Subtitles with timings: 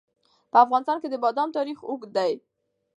[0.51, 2.31] په افغانستان کې د بادام تاریخ اوږد دی.